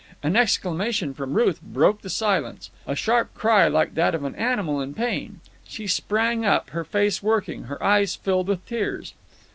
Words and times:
An 0.23 0.35
exclamation 0.35 1.13
from 1.13 1.35
Ruth 1.35 1.61
broke 1.61 2.01
the 2.01 2.09
silence, 2.09 2.71
a 2.87 2.95
sharp 2.95 3.35
cry 3.35 3.67
like 3.67 3.93
that 3.93 4.15
of 4.15 4.23
an 4.23 4.33
animal 4.33 4.81
in 4.81 4.95
pain. 4.95 5.41
She 5.63 5.85
sprang 5.85 6.43
up, 6.43 6.71
her 6.71 6.83
face 6.83 7.21
working, 7.21 7.65
her 7.65 7.83
eyes 7.83 8.15
filled 8.15 8.47
with 8.47 8.65
tears. 8.65 9.13